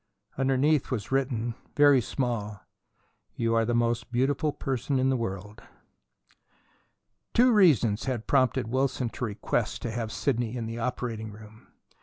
Underneath 0.35 0.89
was 0.89 1.11
written, 1.11 1.53
very 1.75 2.01
small: 2.01 2.65
"You 3.35 3.53
are 3.53 3.65
the 3.65 3.75
most 3.75 4.11
beautiful 4.11 4.51
person 4.51 4.97
in 4.97 5.11
the 5.11 5.15
world." 5.15 5.61
Two 7.35 7.51
reasons 7.51 8.05
had 8.05 8.25
prompted 8.25 8.65
Wilson 8.67 9.09
to 9.09 9.25
request 9.25 9.83
to 9.83 9.91
have 9.91 10.11
Sidney 10.11 10.57
in 10.57 10.65
the 10.65 10.79
operating 10.79 11.31
room. 11.31 11.67